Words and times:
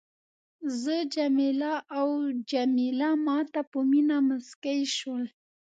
زه 0.81 0.95
جميله 1.15 1.73
او 1.97 2.09
جميله 2.51 3.09
ما 3.25 3.39
ته 3.53 3.61
په 3.71 3.79
مینه 3.89 4.17
مسکي 4.27 4.79
شول. 4.97 5.25